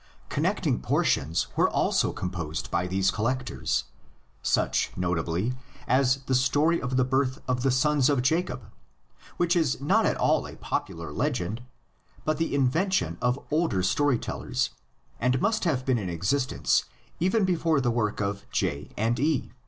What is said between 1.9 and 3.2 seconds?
composed by these